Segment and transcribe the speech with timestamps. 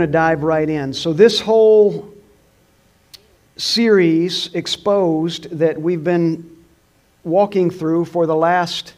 [0.00, 0.94] going to dive right in.
[0.94, 2.10] So, this whole
[3.58, 6.56] series, Exposed, that we've been
[7.22, 8.94] walking through for the last,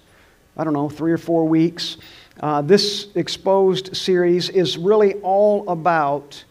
[0.57, 1.97] I don't know, three or four weeks,
[2.39, 6.45] uh, this Exposed series is really all about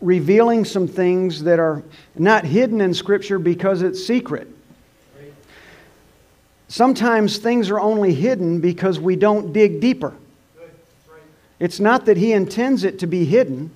[0.00, 1.82] revealing some things that are
[2.14, 4.48] not hidden in Scripture because it's secret.
[6.68, 10.14] Sometimes things are only hidden because we don't dig deeper.
[11.58, 13.70] It's not that He intends it to be hidden.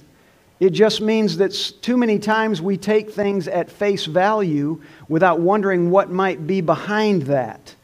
[0.60, 5.90] It just means that too many times we take things at face value without wondering
[5.90, 7.74] what might be behind that.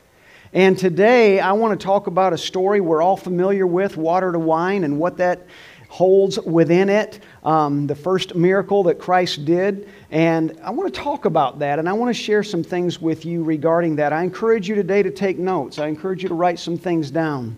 [0.53, 4.39] And today I want to talk about a story we're all familiar with, water to
[4.39, 5.47] wine, and what that
[5.89, 9.89] holds within it, um, the first miracle that Christ did.
[10.11, 13.25] And I want to talk about that, and I want to share some things with
[13.25, 14.13] you regarding that.
[14.13, 17.57] I encourage you today to take notes, I encourage you to write some things down.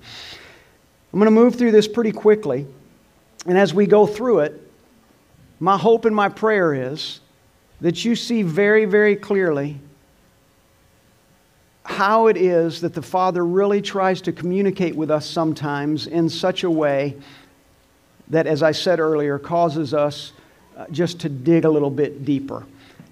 [1.13, 2.67] I'm going to move through this pretty quickly.
[3.47, 4.61] And as we go through it,
[5.61, 7.21] my hope and my prayer is
[7.81, 9.79] that you see very, very clearly
[11.85, 16.65] how it is that the Father really tries to communicate with us sometimes in such
[16.65, 17.17] a way
[18.29, 20.33] that, as I said earlier, causes us
[20.77, 22.67] uh, just to dig a little bit deeper.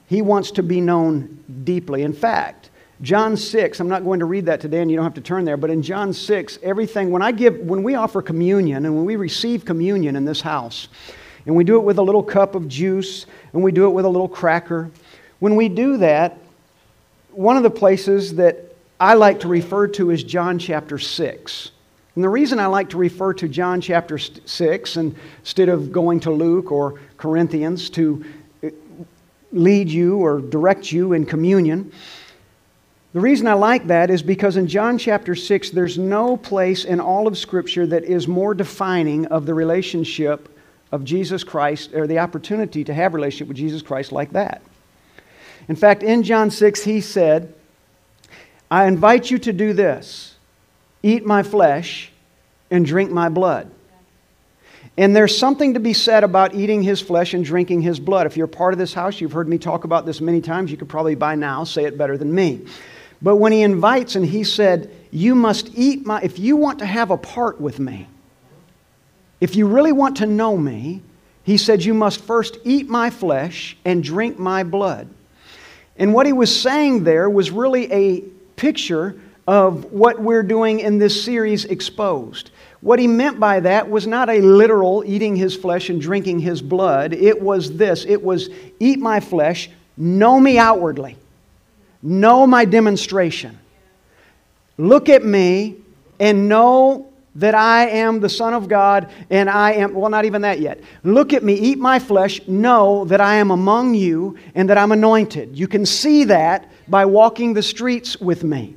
[0.09, 2.03] He wants to be known deeply.
[2.03, 2.71] In fact,
[3.03, 5.45] John 6, I'm not going to read that today and you don't have to turn
[5.45, 9.05] there, but in John 6, everything, when I give, when we offer communion and when
[9.05, 10.89] we receive communion in this house,
[11.47, 14.05] and we do it with a little cup of juice and we do it with
[14.05, 14.91] a little cracker,
[15.41, 16.39] when we do that,
[17.33, 21.71] one of the places that I like to refer to is John chapter 6.
[22.15, 26.31] And the reason I like to refer to John chapter 6 instead of going to
[26.31, 28.25] Luke or Corinthians to
[28.63, 28.69] uh,
[29.51, 31.93] lead you or direct you in communion,
[33.15, 36.99] the reason I like that is because in John chapter 6, there's no place in
[36.99, 40.49] all of Scripture that is more defining of the relationship
[40.91, 44.63] of Jesus Christ or the opportunity to have a relationship with Jesus Christ like that.
[45.69, 47.55] In fact, in John 6, he said,
[48.69, 50.35] I invite you to do this
[51.05, 52.11] eat my flesh
[52.69, 53.71] and drink my blood.
[54.97, 58.27] And there's something to be said about eating his flesh and drinking his blood.
[58.27, 60.73] If you're part of this house, you've heard me talk about this many times.
[60.73, 62.67] You could probably by now say it better than me.
[63.25, 66.87] But when he invites and he said, You must eat my, if you want to
[66.87, 68.07] have a part with me,
[69.41, 71.01] if you really want to know me,
[71.43, 75.09] he said, You must first eat my flesh and drink my blood.
[75.97, 78.21] And what he was saying there was really a
[78.57, 82.51] picture of what we're doing in this series, Exposed.
[82.83, 86.61] What he meant by that was not a literal eating his flesh and drinking his
[86.61, 87.15] blood.
[87.15, 91.17] It was this it was eat my flesh, know me outwardly,
[92.05, 93.59] know my demonstration.
[94.77, 95.77] Look at me
[96.21, 100.43] and know that I am the Son of God and I am, well, not even
[100.43, 100.81] that yet.
[101.03, 104.93] Look at me, eat my flesh, know that I am among you and that I'm
[104.93, 105.59] anointed.
[105.59, 108.77] You can see that by walking the streets with me.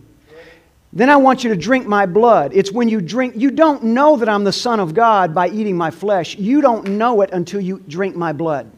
[0.94, 2.51] Then I want you to drink my blood.
[2.55, 5.77] It's when you drink, you don't know that I'm the Son of God by eating
[5.77, 6.38] my flesh.
[6.38, 8.71] You don't know it until you drink my blood.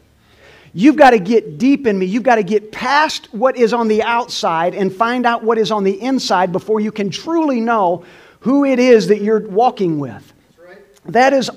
[0.72, 2.06] You've got to get deep in me.
[2.06, 5.72] You've got to get past what is on the outside and find out what is
[5.72, 8.04] on the inside before you can truly know
[8.40, 10.32] who it is that you're walking with.
[10.58, 10.78] Right.
[11.06, 11.50] That is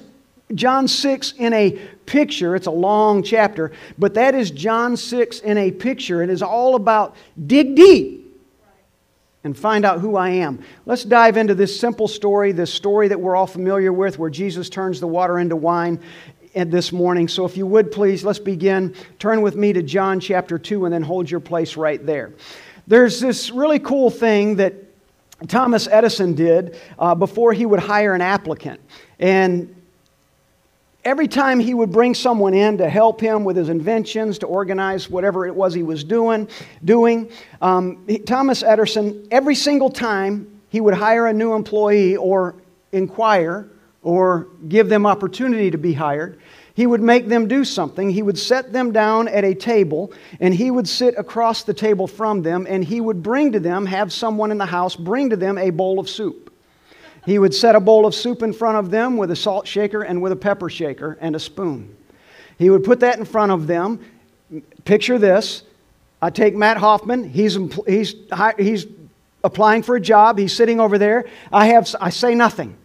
[0.56, 1.72] John 6 in a
[2.06, 2.56] picture.
[2.56, 6.24] It's a long chapter, but that is John 6 in a picture.
[6.24, 7.16] It is all about
[7.46, 8.22] dig deep
[9.44, 10.64] and find out who I am.
[10.86, 14.70] Let's dive into this simple story, this story that we're all familiar with, where Jesus
[14.70, 16.00] turns the water into wine
[16.54, 17.28] this morning.
[17.28, 18.96] So, if you would please, let's begin.
[19.20, 22.34] Turn with me to John chapter 2 and then hold your place right there.
[22.88, 24.74] There's this really cool thing that
[25.48, 28.80] Thomas Edison did uh, before he would hire an applicant.
[29.20, 29.74] And
[31.04, 35.10] every time he would bring someone in to help him with his inventions, to organize
[35.10, 36.48] whatever it was he was doing,
[36.84, 37.30] doing
[37.62, 42.56] um, Thomas Edison, every single time he would hire a new employee or
[42.92, 43.68] inquire
[44.04, 46.40] or give them opportunity to be hired,
[46.76, 48.10] he would make them do something.
[48.10, 52.08] He would set them down at a table, and he would sit across the table
[52.08, 55.38] from them, and he would bring to them, have someone in the house bring to
[55.38, 56.52] them a bowl of soup.
[57.26, 60.02] He would set a bowl of soup in front of them with a salt shaker
[60.02, 61.96] and with a pepper shaker and a spoon.
[62.58, 64.00] He would put that in front of them.
[64.84, 65.64] Picture this.
[66.22, 67.30] I take Matt Hoffman.
[67.30, 67.58] He's,
[67.88, 68.16] he's,
[68.58, 68.88] he's
[69.44, 70.38] applying for a job.
[70.38, 71.26] He's sitting over there.
[71.52, 72.78] I, have, I say nothing.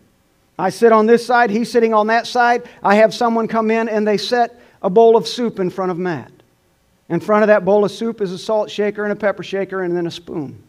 [0.58, 2.68] I sit on this side, he's sitting on that side.
[2.82, 5.98] I have someone come in and they set a bowl of soup in front of
[5.98, 6.32] Matt.
[7.08, 9.82] In front of that bowl of soup is a salt shaker and a pepper shaker
[9.82, 10.62] and then a spoon.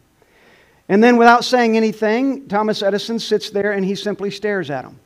[0.88, 5.00] And then, without saying anything, Thomas Edison sits there and he simply stares at them.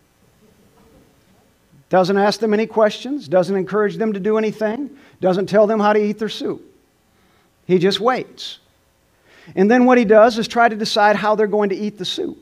[1.89, 4.89] doesn't ask them any questions, doesn't encourage them to do anything,
[5.19, 6.61] doesn't tell them how to eat their soup.
[7.65, 8.59] He just waits.
[9.55, 12.05] And then what he does is try to decide how they're going to eat the
[12.05, 12.37] soup.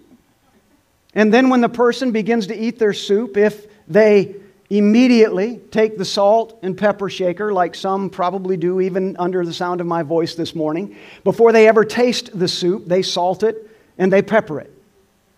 [1.13, 4.35] And then when the person begins to eat their soup, if they
[4.69, 9.81] immediately take the salt and pepper shaker, like some probably do even under the sound
[9.81, 14.11] of my voice this morning, before they ever taste the soup, they salt it and
[14.11, 14.71] they pepper it.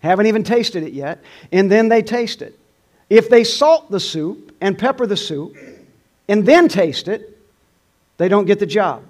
[0.00, 2.58] Haven't even tasted it yet, and then they taste it.
[3.10, 5.56] If they salt the soup and pepper the soup
[6.28, 7.38] and then taste it,
[8.18, 9.02] they don't get the job.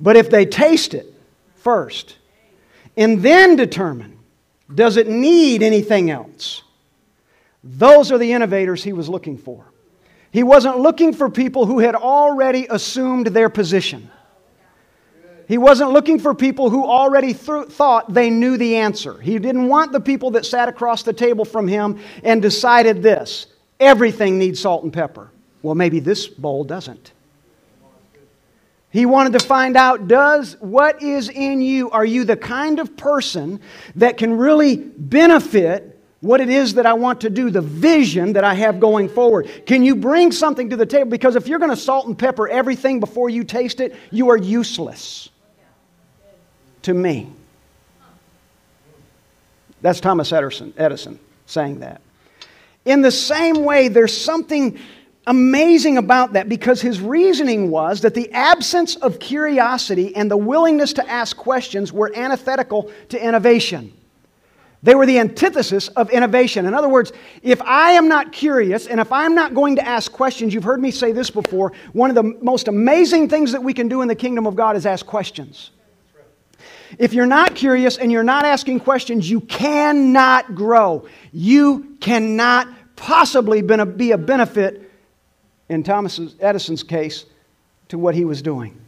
[0.00, 1.11] But if they taste it
[1.62, 2.16] first
[2.96, 4.18] and then determine,
[4.74, 6.62] does it need anything else?
[7.64, 9.64] Those are the innovators he was looking for.
[10.30, 14.10] He wasn't looking for people who had already assumed their position.
[15.46, 19.18] He wasn't looking for people who already th- thought they knew the answer.
[19.18, 23.46] He didn't want the people that sat across the table from him and decided this
[23.78, 25.30] everything needs salt and pepper.
[25.60, 27.12] Well, maybe this bowl doesn't.
[28.92, 32.94] He wanted to find out does what is in you, are you the kind of
[32.94, 33.60] person
[33.96, 38.44] that can really benefit what it is that I want to do, the vision that
[38.44, 39.50] I have going forward?
[39.64, 41.10] Can you bring something to the table?
[41.10, 44.36] Because if you're going to salt and pepper everything before you taste it, you are
[44.36, 45.30] useless
[46.82, 47.32] to me.
[49.80, 52.02] That's Thomas Edison, Edison saying that.
[52.84, 54.78] In the same way, there's something
[55.26, 60.92] amazing about that because his reasoning was that the absence of curiosity and the willingness
[60.94, 63.92] to ask questions were antithetical to innovation.
[64.84, 66.66] They were the antithesis of innovation.
[66.66, 70.10] In other words, if I am not curious and if I'm not going to ask
[70.10, 73.74] questions, you've heard me say this before, one of the most amazing things that we
[73.74, 75.70] can do in the kingdom of God is ask questions.
[76.98, 81.06] If you're not curious and you're not asking questions, you cannot grow.
[81.32, 82.66] You cannot
[82.96, 84.91] possibly be a benefit
[85.72, 87.24] in Thomas Edison's case,
[87.88, 88.78] to what he was doing.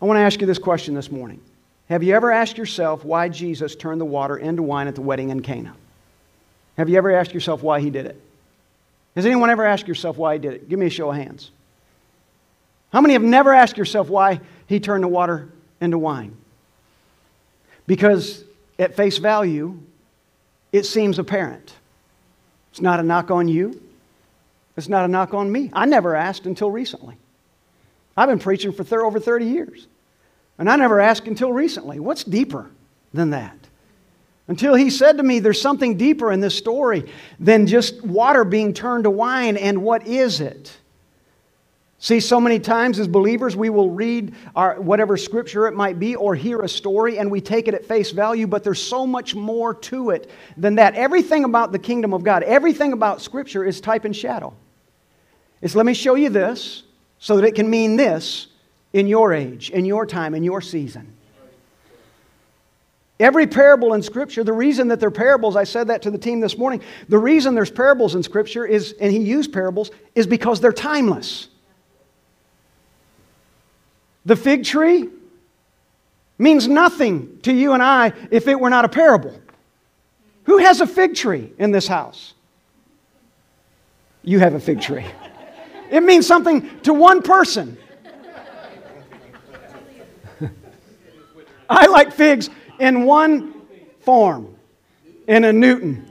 [0.00, 1.40] I want to ask you this question this morning.
[1.88, 5.30] Have you ever asked yourself why Jesus turned the water into wine at the wedding
[5.30, 5.74] in Cana?
[6.76, 8.20] Have you ever asked yourself why he did it?
[9.14, 10.68] Has anyone ever asked yourself why he did it?
[10.68, 11.50] Give me a show of hands.
[12.92, 15.48] How many have never asked yourself why he turned the water
[15.80, 16.36] into wine?
[17.86, 18.44] Because
[18.78, 19.80] at face value,
[20.72, 21.74] it seems apparent.
[22.70, 23.80] It's not a knock on you.
[24.78, 25.70] It's not a knock on me.
[25.72, 27.16] I never asked until recently.
[28.16, 29.88] I've been preaching for thir- over 30 years.
[30.56, 31.98] And I never asked until recently.
[31.98, 32.70] What's deeper
[33.12, 33.56] than that?
[34.46, 37.10] Until he said to me, There's something deeper in this story
[37.40, 40.76] than just water being turned to wine, and what is it?
[41.98, 46.14] See, so many times as believers, we will read our, whatever scripture it might be
[46.14, 49.34] or hear a story and we take it at face value, but there's so much
[49.34, 50.94] more to it than that.
[50.94, 54.54] Everything about the kingdom of God, everything about scripture is type and shadow.
[55.60, 56.84] It's let me show you this
[57.18, 58.48] so that it can mean this
[58.92, 61.14] in your age, in your time, in your season.
[63.20, 66.38] Every parable in Scripture, the reason that they're parables, I said that to the team
[66.38, 70.60] this morning, the reason there's parables in Scripture is, and he used parables, is because
[70.60, 71.48] they're timeless.
[74.24, 75.08] The fig tree
[76.38, 79.40] means nothing to you and I if it were not a parable.
[80.44, 82.34] Who has a fig tree in this house?
[84.22, 85.04] You have a fig tree.
[85.90, 87.78] It means something to one person.
[91.70, 93.54] I like figs in one
[94.00, 94.54] form,
[95.26, 96.06] in a Newton.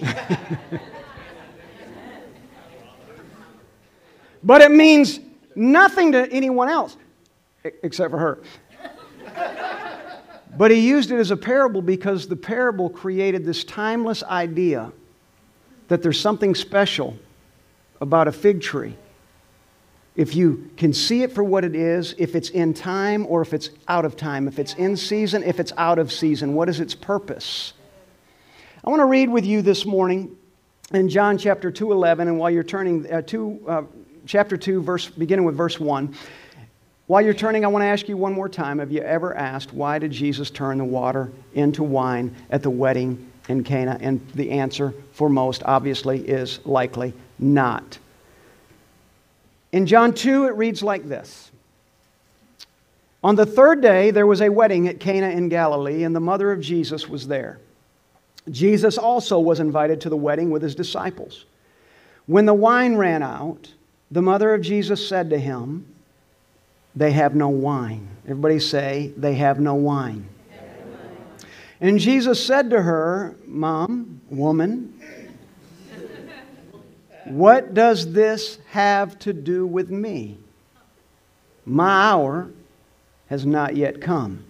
[4.44, 5.20] but it means
[5.56, 6.96] nothing to anyone else
[7.84, 8.40] except for her.
[10.58, 14.92] but he used it as a parable because the parable created this timeless idea
[15.88, 17.18] that there's something special
[18.00, 18.96] about a fig tree
[20.18, 23.54] if you can see it for what it is, if it's in time or if
[23.54, 26.80] it's out of time, if it's in season, if it's out of season, what is
[26.80, 27.74] its purpose?
[28.84, 30.36] I want to read with you this morning
[30.92, 33.84] in John chapter 2, 11, and while you're turning uh, to uh,
[34.26, 36.16] chapter 2, verse, beginning with verse 1.
[37.06, 39.72] While you're turning, I want to ask you one more time have you ever asked,
[39.72, 44.00] why did Jesus turn the water into wine at the wedding in Cana?
[44.02, 48.00] And the answer for most, obviously, is likely not.
[49.72, 51.52] In John 2, it reads like this
[53.24, 56.52] On the third day, there was a wedding at Cana in Galilee, and the mother
[56.52, 57.60] of Jesus was there.
[58.50, 61.46] Jesus also was invited to the wedding with his disciples.
[62.28, 63.72] When the wine ran out,
[64.12, 65.86] the mother of Jesus said to him,
[66.96, 68.08] They have no wine.
[68.24, 70.28] Everybody say, They have no wine.
[71.80, 74.97] And Jesus said to her, Mom, woman,
[77.30, 80.38] what does this have to do with me?
[81.66, 82.50] My hour
[83.28, 84.44] has not yet come.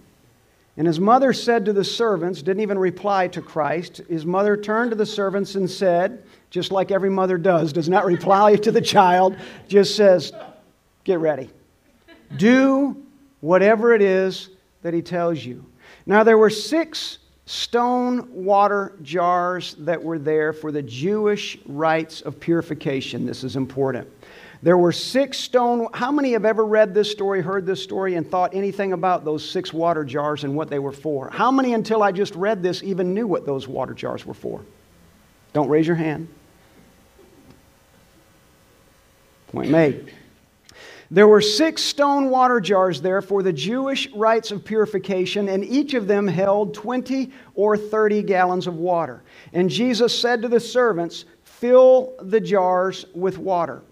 [0.77, 4.01] And his mother said to the servants, didn't even reply to Christ.
[4.07, 8.05] His mother turned to the servants and said, just like every mother does, does not
[8.05, 9.35] reply to the child,
[9.67, 10.31] just says,
[11.03, 11.49] Get ready.
[12.35, 13.01] Do
[13.39, 14.49] whatever it is
[14.81, 15.65] that he tells you.
[16.05, 22.39] Now, there were six stone water jars that were there for the Jewish rites of
[22.39, 23.25] purification.
[23.25, 24.07] This is important.
[24.61, 25.87] There were six stone.
[25.93, 29.47] How many have ever read this story, heard this story, and thought anything about those
[29.47, 31.29] six water jars and what they were for?
[31.29, 34.61] How many, until I just read this, even knew what those water jars were for?
[35.53, 36.27] Don't raise your hand.
[39.47, 40.11] Point made.
[41.09, 45.93] There were six stone water jars there for the Jewish rites of purification, and each
[45.93, 49.23] of them held 20 or 30 gallons of water.
[49.53, 53.83] And Jesus said to the servants, Fill the jars with water.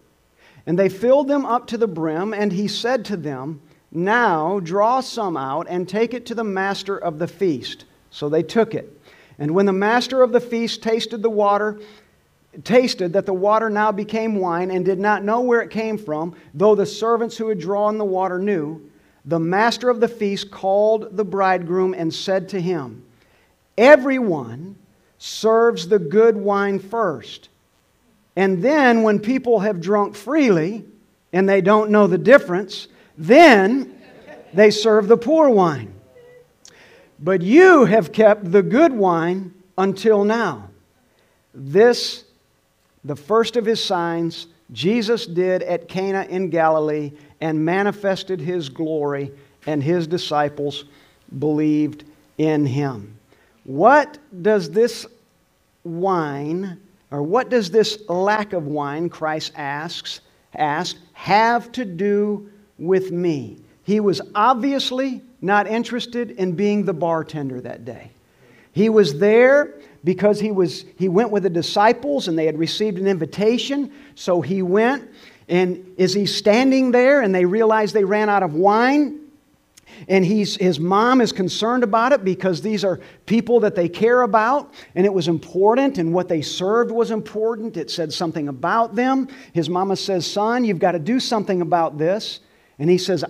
[0.67, 5.00] And they filled them up to the brim, and he said to them, Now draw
[5.00, 7.86] some out and take it to the master of the feast.
[8.10, 8.91] So they took it.
[9.39, 11.79] And when the master of the feast tasted the water,
[12.63, 16.35] tasted that the water now became wine and did not know where it came from,
[16.53, 18.89] though the servants who had drawn the water knew,
[19.25, 23.03] the master of the feast called the bridegroom and said to him,
[23.77, 24.75] Everyone
[25.17, 27.50] serves the good wine first.
[28.35, 30.85] And then, when people have drunk freely
[31.33, 34.00] and they don't know the difference, then
[34.53, 35.93] they serve the poor wine.
[37.19, 40.69] But you have kept the good wine until now.
[41.53, 42.25] This
[43.05, 49.31] the first of his signs Jesus did at Cana in Galilee and manifested his glory,
[49.67, 50.85] and his disciples
[51.39, 52.03] believed
[52.38, 53.17] in him.
[53.63, 55.05] What does this
[55.83, 56.79] wine,
[57.12, 60.21] or what does this lack of wine, Christ asks,
[60.55, 63.57] ask, have to do with me?
[63.83, 68.09] He was obviously not interested in being the bartender that day.
[68.71, 72.97] He was there because he, was, he went with the disciples and they had received
[72.97, 73.91] an invitation.
[74.13, 75.09] So he went,
[75.50, 79.19] and is he standing there and they realize they ran out of wine?
[80.07, 84.24] And he's, his mom is concerned about it because these are people that they care
[84.24, 87.77] about, and it was important, and what they served was important.
[87.77, 89.29] It said something about them.
[89.53, 92.41] His mama says, Son, you've got to do something about this.
[92.77, 93.24] And he says,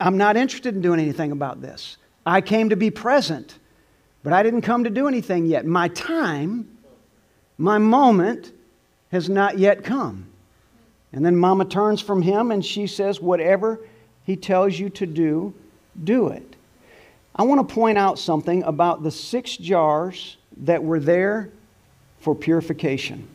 [0.00, 1.98] I'm not interested in doing anything about this.
[2.24, 3.56] I came to be present.
[4.26, 5.66] But I didn't come to do anything yet.
[5.66, 6.68] My time,
[7.58, 8.50] my moment
[9.12, 10.26] has not yet come.
[11.12, 13.78] And then Mama turns from him and she says, Whatever
[14.24, 15.54] he tells you to do,
[16.02, 16.56] do it.
[17.36, 21.50] I want to point out something about the six jars that were there
[22.18, 23.28] for purification.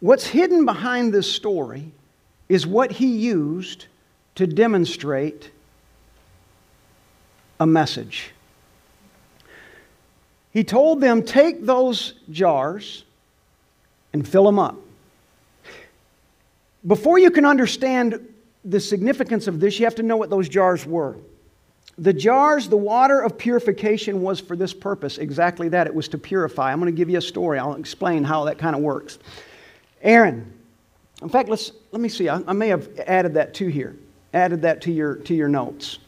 [0.00, 1.92] What's hidden behind this story
[2.48, 3.86] is what he used
[4.34, 5.52] to demonstrate
[7.60, 8.32] a message.
[10.52, 13.04] He told them, Take those jars
[14.12, 14.76] and fill them up.
[16.86, 18.26] Before you can understand
[18.64, 21.16] the significance of this, you have to know what those jars were.
[21.98, 25.86] The jars, the water of purification was for this purpose, exactly that.
[25.86, 26.72] It was to purify.
[26.72, 27.58] I'm going to give you a story.
[27.58, 29.18] I'll explain how that kind of works.
[30.00, 30.50] Aaron,
[31.20, 32.30] in fact, let's, let me see.
[32.30, 33.96] I, I may have added that to here,
[34.32, 35.98] added that to your, to your notes.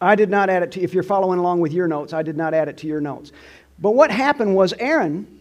[0.00, 2.36] I did not add it to, if you're following along with your notes, I did
[2.36, 3.32] not add it to your notes.
[3.78, 5.40] But what happened was Aaron,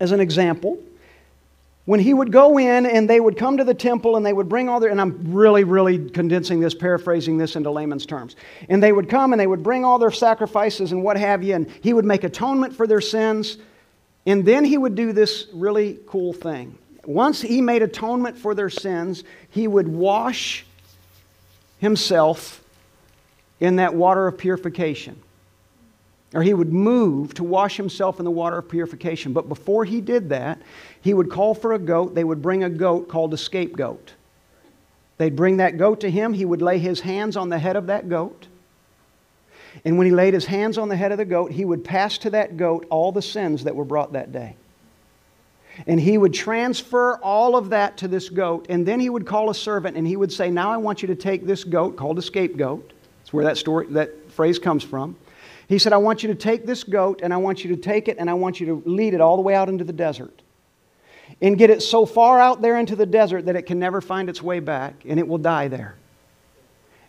[0.00, 0.78] as an example,
[1.86, 4.48] when he would go in and they would come to the temple and they would
[4.48, 8.36] bring all their, and I'm really, really condensing this, paraphrasing this into layman's terms.
[8.68, 11.54] And they would come and they would bring all their sacrifices and what have you,
[11.54, 13.58] and he would make atonement for their sins.
[14.26, 16.76] And then he would do this really cool thing.
[17.06, 20.66] Once he made atonement for their sins, he would wash
[21.78, 22.59] himself
[23.60, 25.20] in that water of purification.
[26.32, 29.32] Or he would move to wash himself in the water of purification.
[29.32, 30.62] But before he did that,
[31.00, 32.14] he would call for a goat.
[32.14, 34.14] They would bring a goat called a scapegoat.
[35.18, 36.32] They'd bring that goat to him.
[36.32, 38.46] He would lay his hands on the head of that goat.
[39.84, 42.16] And when he laid his hands on the head of the goat, he would pass
[42.18, 44.56] to that goat all the sins that were brought that day.
[45.86, 48.66] And he would transfer all of that to this goat.
[48.68, 51.08] And then he would call a servant and he would say, Now I want you
[51.08, 52.92] to take this goat called a scapegoat
[53.30, 55.16] that's where that, story, that phrase comes from.
[55.68, 58.08] He said, I want you to take this goat and I want you to take
[58.08, 60.42] it and I want you to lead it all the way out into the desert.
[61.40, 64.28] and get it so far out there into the desert that it can never find
[64.28, 65.94] its way back and it will die there.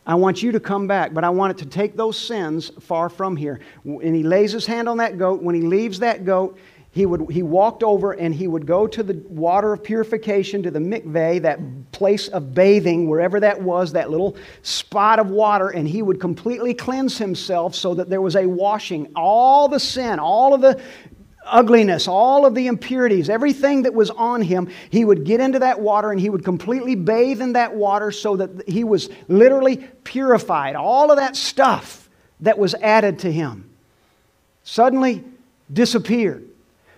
[0.05, 3.07] I want you to come back, but I want it to take those sins far
[3.07, 3.59] from here.
[3.83, 5.43] And he lays his hand on that goat.
[5.43, 6.57] When he leaves that goat,
[6.93, 10.71] he, would, he walked over and he would go to the water of purification, to
[10.71, 11.60] the mikveh, that
[11.93, 16.74] place of bathing, wherever that was, that little spot of water, and he would completely
[16.74, 19.10] cleanse himself so that there was a washing.
[19.15, 20.81] All the sin, all of the
[21.45, 25.79] ugliness, all of the impurities, everything that was on him, he would get into that
[25.79, 30.75] water and he would completely bathe in that water so that he was literally purified.
[30.75, 32.10] All of that stuff
[32.41, 33.69] that was added to him
[34.63, 35.24] suddenly
[35.71, 36.50] disappeared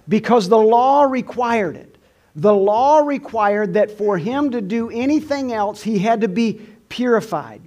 [0.08, 1.98] because the law required it.
[2.36, 7.62] The law required that for him to do anything else, he had to be purified.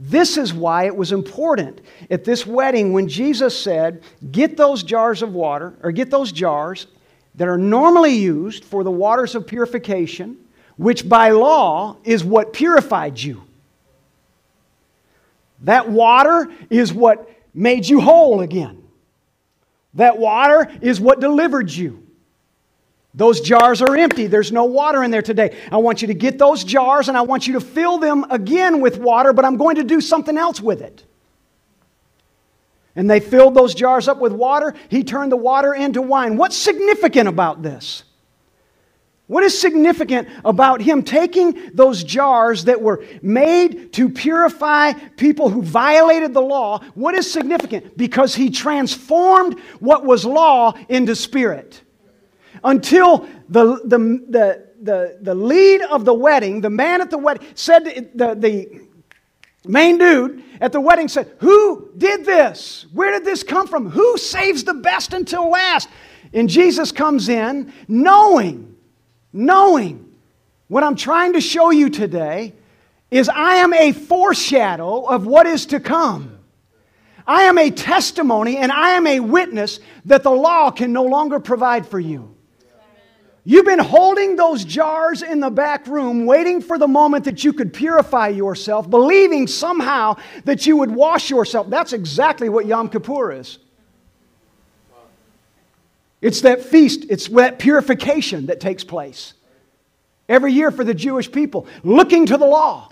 [0.00, 1.80] This is why it was important
[2.10, 6.86] at this wedding when Jesus said, Get those jars of water, or get those jars
[7.34, 10.36] that are normally used for the waters of purification,
[10.76, 13.42] which by law is what purified you.
[15.62, 18.87] That water is what made you whole again.
[19.98, 22.06] That water is what delivered you.
[23.14, 24.28] Those jars are empty.
[24.28, 25.56] There's no water in there today.
[25.72, 28.80] I want you to get those jars and I want you to fill them again
[28.80, 31.04] with water, but I'm going to do something else with it.
[32.94, 34.72] And they filled those jars up with water.
[34.88, 36.36] He turned the water into wine.
[36.36, 38.04] What's significant about this?
[39.28, 45.62] What is significant about him taking those jars that were made to purify people who
[45.62, 46.80] violated the law?
[46.94, 47.96] What is significant?
[47.98, 51.82] Because he transformed what was law into spirit.
[52.64, 57.46] Until the, the, the, the, the lead of the wedding, the man at the wedding,
[57.54, 58.80] said, the, the
[59.66, 62.86] main dude at the wedding said, Who did this?
[62.94, 63.90] Where did this come from?
[63.90, 65.90] Who saves the best until last?
[66.32, 68.76] And Jesus comes in knowing
[69.32, 70.14] knowing
[70.68, 72.54] what I'm trying to show you today
[73.10, 76.38] is I am a foreshadow of what is to come.
[77.26, 81.40] I am a testimony and I am a witness that the law can no longer
[81.40, 82.34] provide for you.
[83.44, 87.54] You've been holding those jars in the back room, waiting for the moment that you
[87.54, 91.70] could purify yourself, believing somehow that you would wash yourself.
[91.70, 93.58] That's exactly what Yom Kippur is.
[96.20, 99.34] It's that feast, it's that purification that takes place
[100.28, 102.90] every year for the Jewish people, looking to the law,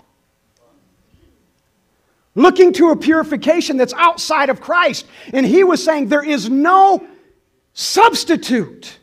[2.35, 5.05] looking to a purification that's outside of Christ.
[5.33, 7.05] And he was saying there is no
[7.73, 8.97] substitute.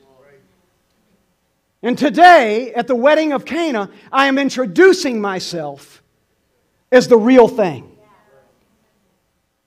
[1.83, 6.03] And today, at the wedding of Cana, I am introducing myself
[6.91, 7.94] as the real thing.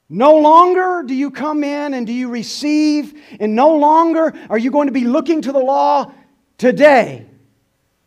[0.09, 4.71] No longer do you come in and do you receive, and no longer are you
[4.71, 6.11] going to be looking to the law.
[6.57, 7.25] Today,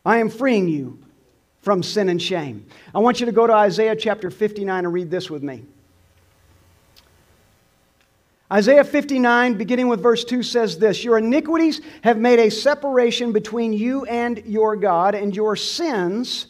[0.04, 0.98] I am freeing you
[1.60, 2.66] from sin and shame.
[2.94, 5.64] I want you to go to Isaiah chapter 59 and read this with me.
[8.52, 13.72] Isaiah 59, beginning with verse 2, says this Your iniquities have made a separation between
[13.72, 16.46] you and your God, and your sins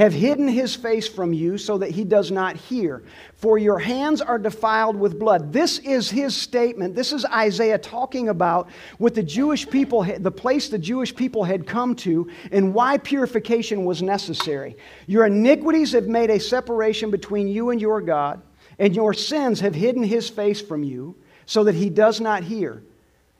[0.00, 3.02] have hidden his face from you so that he does not hear.
[3.34, 5.52] For your hands are defiled with blood.
[5.52, 6.94] This is his statement.
[6.94, 11.66] This is Isaiah talking about what the Jewish people, the place the Jewish people had
[11.66, 14.74] come to, and why purification was necessary.
[15.06, 18.40] Your iniquities have made a separation between you and your God,
[18.78, 22.82] and your sins have hidden his face from you so that he does not hear.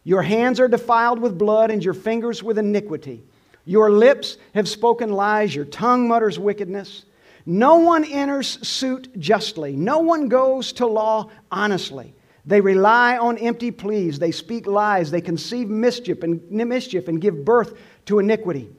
[0.04, 3.24] Your hands are defiled with blood, and your fingers with iniquity.
[3.64, 7.04] Your lips have spoken lies, your tongue mutters wickedness.
[7.46, 12.14] No one enters suit justly, no one goes to law honestly.
[12.46, 17.44] They rely on empty pleas, they speak lies, they conceive mischief and mischief and give
[17.44, 18.70] birth to iniquity.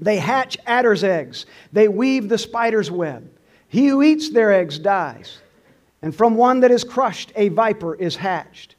[0.00, 3.30] They hatch adder's eggs, they weave the spider's web.
[3.68, 5.38] He who eats their eggs dies,
[6.02, 8.76] and from one that is crushed a viper is hatched.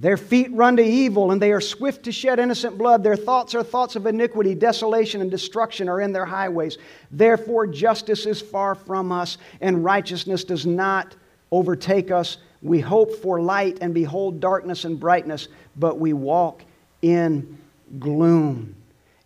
[0.00, 3.02] Their feet run to evil, and they are swift to shed innocent blood.
[3.02, 4.54] Their thoughts are thoughts of iniquity.
[4.54, 6.78] Desolation and destruction are in their highways.
[7.10, 11.16] Therefore, justice is far from us, and righteousness does not
[11.50, 12.36] overtake us.
[12.62, 16.62] We hope for light and behold darkness and brightness, but we walk
[17.02, 17.58] in
[17.98, 18.76] gloom.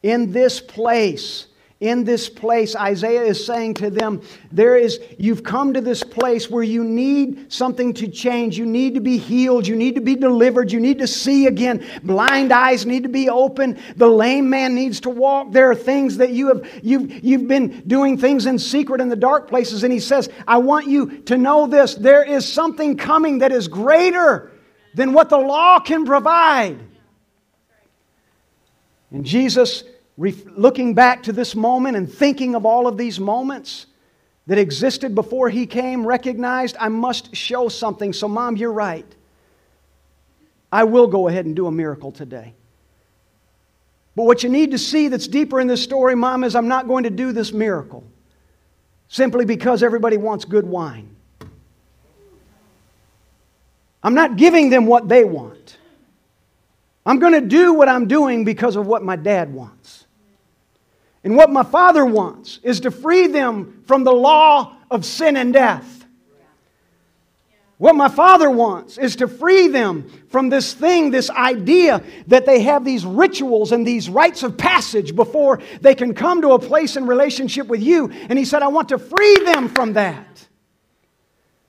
[0.02, 1.48] In this place,
[1.82, 6.48] in this place, Isaiah is saying to them, there is, you've come to this place
[6.48, 8.56] where you need something to change.
[8.56, 9.66] You need to be healed.
[9.66, 10.70] You need to be delivered.
[10.70, 11.84] You need to see again.
[12.04, 13.80] Blind eyes need to be open.
[13.96, 15.50] The lame man needs to walk.
[15.50, 19.16] There are things that you have, you've, you've been doing things in secret in the
[19.16, 19.82] dark places.
[19.82, 21.96] And he says, I want you to know this.
[21.96, 24.52] There is something coming that is greater
[24.94, 26.78] than what the law can provide.
[29.10, 29.82] And Jesus
[30.16, 33.86] looking back to this moment and thinking of all of these moments
[34.46, 38.12] that existed before he came, recognized I must show something.
[38.12, 39.06] So, Mom, you're right.
[40.70, 42.54] I will go ahead and do a miracle today.
[44.14, 46.86] But what you need to see that's deeper in this story, Mom, is I'm not
[46.88, 48.04] going to do this miracle
[49.08, 51.14] simply because everybody wants good wine.
[54.02, 55.78] I'm not giving them what they want.
[57.06, 60.01] I'm going to do what I'm doing because of what my dad wants.
[61.24, 65.52] And what my father wants is to free them from the law of sin and
[65.52, 66.04] death.
[67.78, 72.60] What my father wants is to free them from this thing, this idea that they
[72.60, 76.96] have these rituals and these rites of passage before they can come to a place
[76.96, 78.08] in relationship with you.
[78.28, 80.46] And he said, I want to free them from that.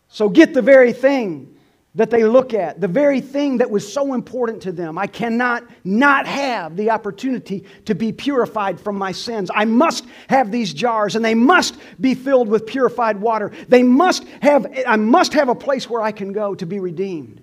[0.08, 1.53] So get the very thing
[1.96, 4.98] that they look at, the very thing that was so important to them.
[4.98, 9.52] I cannot not have the opportunity to be purified from my sins.
[9.54, 13.52] I must have these jars and they must be filled with purified water.
[13.68, 17.42] They must have I must have a place where I can go to be redeemed.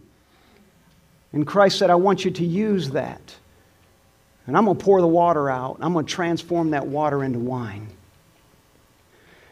[1.32, 3.36] And Christ said, I want you to use that.
[4.46, 5.76] And I'm going to pour the water out.
[5.80, 7.86] I'm going to transform that water into wine.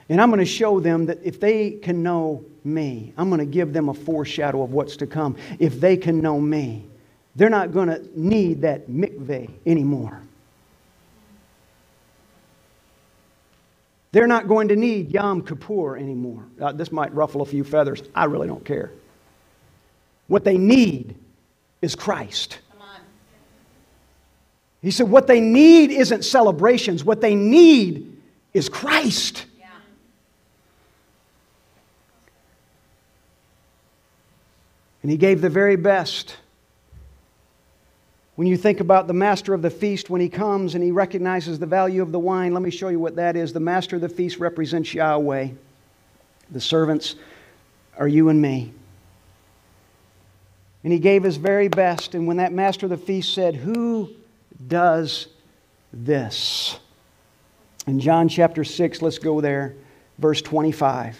[0.08, 3.46] And I'm going to show them that if they can know me, I'm going to
[3.46, 5.36] give them a foreshadow of what's to come.
[5.58, 6.86] If they can know me,
[7.36, 10.22] they're not going to need that mikveh anymore.
[14.10, 16.44] They're not going to need Yom Kippur anymore.
[16.60, 18.02] Uh, this might ruffle a few feathers.
[18.14, 18.90] I really don't care.
[20.28, 21.14] What they need
[21.82, 22.58] is Christ.
[24.80, 28.16] He said, What they need isn't celebrations, what they need
[28.54, 29.44] is Christ.
[35.02, 36.36] And he gave the very best.
[38.34, 41.58] When you think about the master of the feast, when he comes and he recognizes
[41.58, 43.52] the value of the wine, let me show you what that is.
[43.52, 45.48] The master of the feast represents Yahweh.
[46.50, 47.16] The servants
[47.96, 48.72] are you and me.
[50.84, 52.14] And he gave his very best.
[52.14, 54.10] And when that master of the feast said, Who
[54.66, 55.26] does
[55.92, 56.78] this?
[57.86, 59.74] In John chapter 6, let's go there,
[60.18, 61.18] verse 25.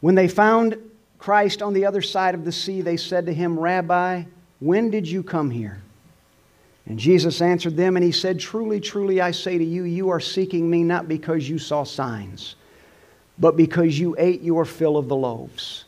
[0.00, 0.78] When they found
[1.24, 4.24] Christ on the other side of the sea, they said to him, Rabbi,
[4.60, 5.80] when did you come here?
[6.84, 10.20] And Jesus answered them, and he said, Truly, truly, I say to you, you are
[10.20, 12.56] seeking me not because you saw signs,
[13.38, 15.86] but because you ate your fill of the loaves,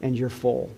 [0.00, 0.70] and you're full.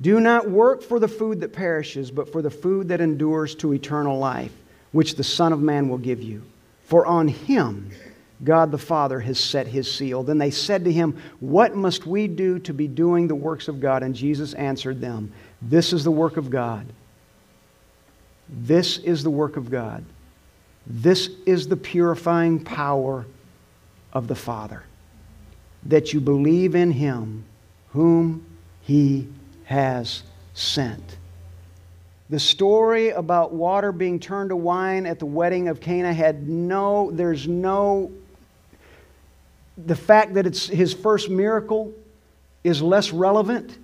[0.00, 3.74] Do not work for the food that perishes, but for the food that endures to
[3.74, 4.52] eternal life,
[4.92, 6.40] which the Son of Man will give you.
[6.84, 7.90] For on him,
[8.42, 10.22] God the Father has set his seal.
[10.22, 13.80] Then they said to him, What must we do to be doing the works of
[13.80, 14.02] God?
[14.02, 16.86] And Jesus answered them, This is the work of God.
[18.48, 20.04] This is the work of God.
[20.86, 23.26] This is the purifying power
[24.12, 24.84] of the Father.
[25.84, 27.44] That you believe in him
[27.90, 28.44] whom
[28.80, 29.28] he
[29.64, 30.22] has
[30.54, 31.18] sent.
[32.30, 37.10] The story about water being turned to wine at the wedding of Cana had no,
[37.10, 38.12] there's no
[39.86, 41.92] the fact that it's his first miracle
[42.64, 43.78] is less relevant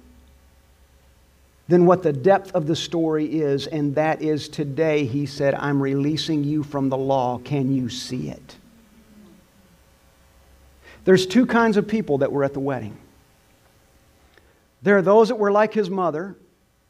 [1.68, 5.82] than what the depth of the story is, and that is today he said, I'm
[5.82, 7.38] releasing you from the law.
[7.38, 8.56] Can you see it?
[11.04, 12.96] There's two kinds of people that were at the wedding.
[14.82, 16.36] There are those that were like his mother,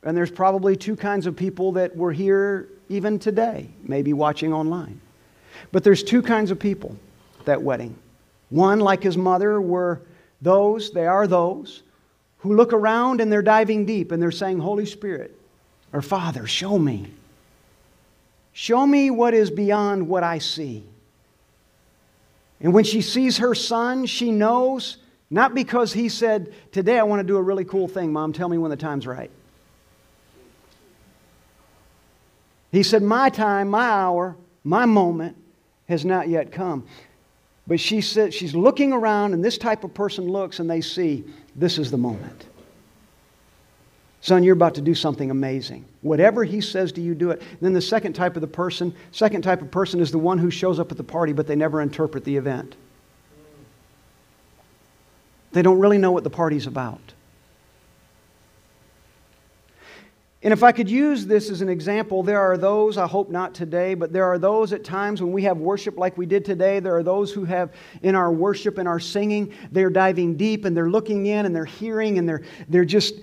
[0.03, 5.01] and there's probably two kinds of people that were here even today, maybe watching online.
[5.73, 6.97] But there's two kinds of people
[7.41, 7.97] at that wedding.
[8.51, 10.03] One, like his mother, were
[10.41, 11.83] those, they are those,
[12.39, 15.39] who look around and they're diving deep and they're saying, Holy Spirit,
[15.93, 17.11] or Father, show me.
[18.53, 20.85] Show me what is beyond what I see.
[22.61, 24.97] And when she sees her son, she knows,
[25.29, 28.49] not because he said, Today I want to do a really cool thing, Mom, tell
[28.49, 29.31] me when the time's right.
[32.73, 35.37] He said, My time, my hour, my moment
[35.89, 36.87] has not yet come.
[37.67, 41.25] But she said she's looking around, and this type of person looks and they see
[41.57, 42.47] this is the moment.
[44.21, 45.85] Son, you're about to do something amazing.
[46.03, 47.41] Whatever he says to you, do it.
[47.41, 50.39] And then the second type of the person, second type of person is the one
[50.39, 52.75] who shows up at the party, but they never interpret the event.
[55.53, 57.15] They don't really know what the party's about.
[60.47, 63.53] And if I could use this as an example, there are those, I hope not
[63.53, 66.79] today, but there are those at times when we have worship like we did today.
[66.79, 70.77] There are those who have in our worship and our singing, they're diving deep and
[70.77, 73.23] they're looking in and they're hearing and they're, they're just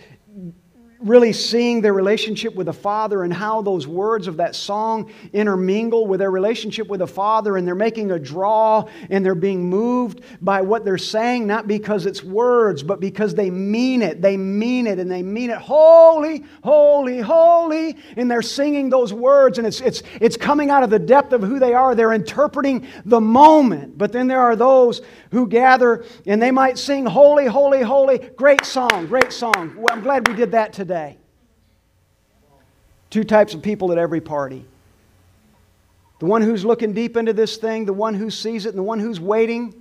[1.04, 6.08] really seeing their relationship with the Father and how those words of that song intermingle
[6.08, 10.22] with their relationship with the Father, and they're making a draw and they're being moved
[10.42, 14.22] by what they're saying, not because it's words, but because they mean it.
[14.22, 15.58] They mean it and they mean it.
[15.58, 17.98] Holy, holy, holy.
[18.16, 21.42] And they're singing those words, and it's, it's, it's coming out of the depth of
[21.42, 21.96] who they are.
[21.96, 23.98] They're interpreting the moment.
[23.98, 28.20] But then there are those who gather and they might sing, Holy, holy, holy.
[28.20, 29.76] Great song, great song.
[29.76, 31.18] Well, I'm glad we did that today today.
[33.10, 34.64] Two types of people at every party.
[36.20, 38.84] The one who's looking deep into this thing, the one who sees it, and the
[38.84, 39.74] one who's waiting,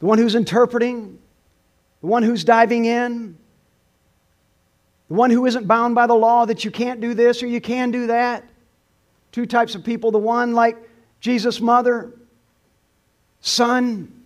[0.00, 1.16] the one who's interpreting,
[2.00, 3.38] the one who's diving in,
[5.08, 7.60] the one who isn't bound by the law that you can't do this or you
[7.60, 8.42] can do that.
[9.30, 10.10] Two types of people.
[10.10, 10.76] The one like
[11.20, 12.12] Jesus' mother,
[13.40, 14.23] son,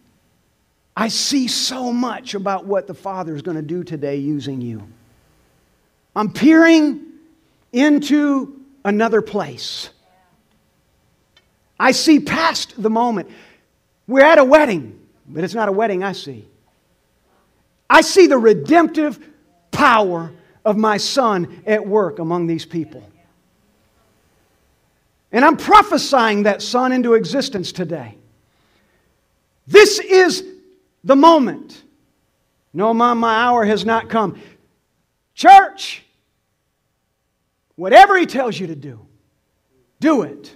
[1.00, 4.82] I see so much about what the Father is going to do today using you.
[6.16, 7.06] I'm peering
[7.72, 9.90] into another place.
[11.78, 13.30] I see past the moment.
[14.08, 16.48] We're at a wedding, but it's not a wedding I see.
[17.88, 19.24] I see the redemptive
[19.70, 20.32] power
[20.64, 23.08] of my son at work among these people.
[25.30, 28.16] And I'm prophesying that son into existence today.
[29.68, 30.57] This is
[31.04, 31.82] the moment.
[32.72, 34.40] No, mom, my hour has not come.
[35.34, 36.04] Church,
[37.76, 39.06] whatever he tells you to do,
[40.00, 40.54] do it.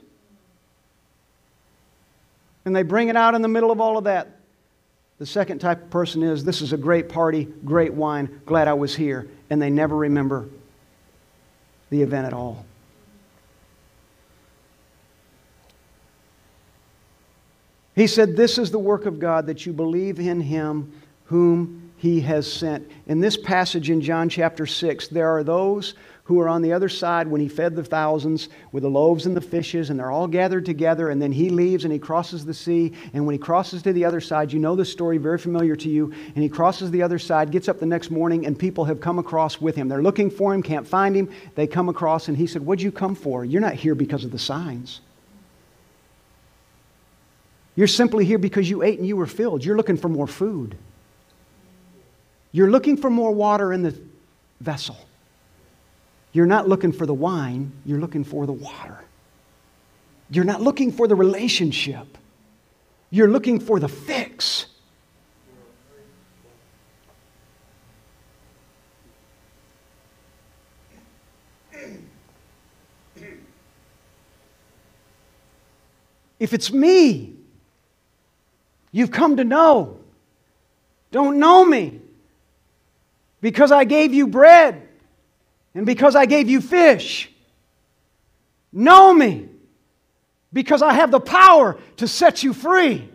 [2.64, 4.38] And they bring it out in the middle of all of that.
[5.18, 8.74] The second type of person is this is a great party, great wine, glad I
[8.74, 9.28] was here.
[9.50, 10.48] And they never remember
[11.90, 12.64] the event at all.
[17.94, 20.92] He said, This is the work of God, that you believe in him
[21.24, 22.90] whom he has sent.
[23.06, 26.88] In this passage in John chapter 6, there are those who are on the other
[26.88, 30.28] side when he fed the thousands with the loaves and the fishes, and they're all
[30.28, 32.92] gathered together, and then he leaves and he crosses the sea.
[33.12, 35.88] And when he crosses to the other side, you know the story, very familiar to
[35.88, 39.00] you, and he crosses the other side, gets up the next morning, and people have
[39.00, 39.88] come across with him.
[39.88, 41.28] They're looking for him, can't find him.
[41.54, 43.44] They come across, and he said, What'd you come for?
[43.44, 45.00] You're not here because of the signs.
[47.74, 49.64] You're simply here because you ate and you were filled.
[49.64, 50.76] You're looking for more food.
[52.52, 53.98] You're looking for more water in the
[54.60, 54.96] vessel.
[56.32, 58.98] You're not looking for the wine, you're looking for the water.
[60.30, 62.18] You're not looking for the relationship,
[63.10, 64.66] you're looking for the fix.
[76.38, 77.36] If it's me,
[78.92, 79.98] you've come to know.
[81.10, 82.00] Don't know me
[83.40, 84.88] because I gave you bread
[85.74, 87.30] and because I gave you fish.
[88.72, 89.48] Know me
[90.52, 93.08] because I have the power to set you free.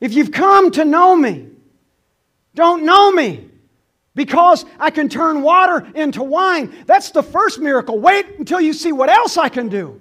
[0.00, 1.48] If you've come to know me,
[2.54, 3.48] don't know me
[4.14, 6.74] because I can turn water into wine.
[6.86, 7.98] That's the first miracle.
[7.98, 10.00] Wait until you see what else I can do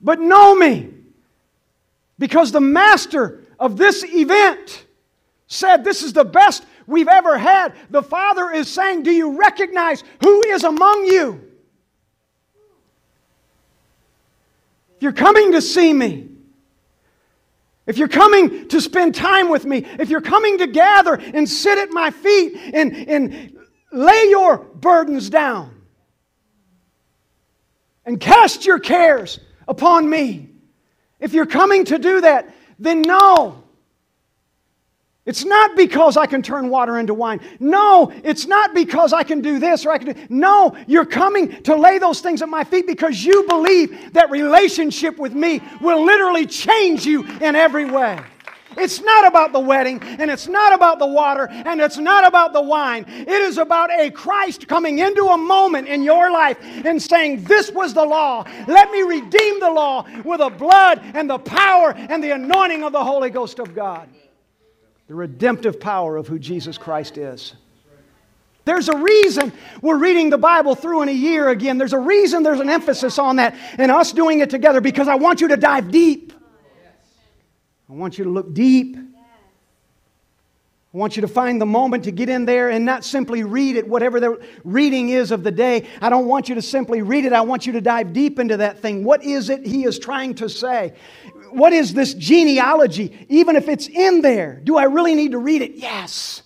[0.00, 0.90] but know me.
[2.18, 4.86] Because the master of this event
[5.46, 7.74] said, This is the best we've ever had.
[7.90, 11.44] The Father is saying, Do you recognize who is among you?
[14.96, 16.28] If you're coming to see me,
[17.86, 21.78] if you're coming to spend time with me, if you're coming to gather and sit
[21.78, 23.56] at my feet and, and
[23.92, 25.74] lay your burdens down
[28.04, 30.48] and cast your cares upon me.
[31.20, 33.62] If you're coming to do that, then no.
[35.28, 37.40] It's not because I can turn water into wine.
[37.60, 40.26] No, it's not because I can do this or I can do.
[40.30, 45.18] No, you're coming to lay those things at my feet because you believe that relationship
[45.18, 48.18] with me will literally change you in every way.
[48.78, 52.52] It's not about the wedding, and it's not about the water, and it's not about
[52.52, 53.04] the wine.
[53.08, 57.70] It is about a Christ coming into a moment in your life and saying, This
[57.70, 58.44] was the law.
[58.66, 62.92] Let me redeem the law with the blood and the power and the anointing of
[62.92, 64.08] the Holy Ghost of God.
[65.08, 67.54] The redemptive power of who Jesus Christ is.
[68.68, 71.78] There's a reason we're reading the Bible through in a year again.
[71.78, 75.14] There's a reason there's an emphasis on that and us doing it together because I
[75.14, 76.34] want you to dive deep.
[77.88, 78.96] I want you to look deep.
[80.94, 83.76] I want you to find the moment to get in there and not simply read
[83.76, 85.86] it, whatever the reading is of the day.
[86.00, 87.32] I don't want you to simply read it.
[87.34, 89.04] I want you to dive deep into that thing.
[89.04, 90.94] What is it he is trying to say?
[91.50, 93.26] what is this genealogy?
[93.28, 95.74] Even if it's in there, do I really need to read it?
[95.74, 96.42] Yes.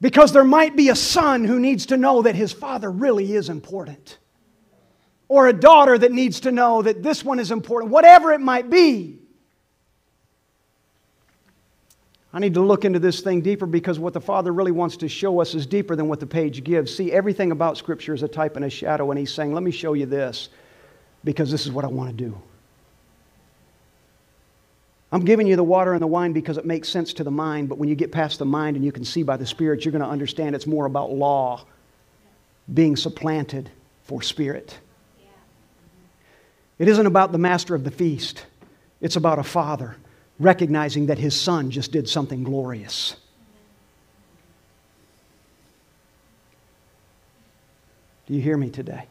[0.00, 3.48] Because there might be a son who needs to know that his father really is
[3.48, 4.18] important.
[5.28, 8.68] Or a daughter that needs to know that this one is important, whatever it might
[8.68, 9.21] be.
[12.34, 15.08] I need to look into this thing deeper because what the Father really wants to
[15.08, 16.94] show us is deeper than what the page gives.
[16.94, 19.70] See, everything about Scripture is a type and a shadow, and He's saying, Let me
[19.70, 20.48] show you this
[21.24, 22.40] because this is what I want to do.
[25.12, 27.68] I'm giving you the water and the wine because it makes sense to the mind,
[27.68, 29.92] but when you get past the mind and you can see by the Spirit, you're
[29.92, 31.66] going to understand it's more about law
[32.72, 33.70] being supplanted
[34.04, 34.78] for spirit.
[36.78, 38.46] It isn't about the master of the feast,
[39.02, 39.96] it's about a father
[40.42, 43.16] recognizing that his son just did something glorious.
[48.26, 49.06] Do you hear me today?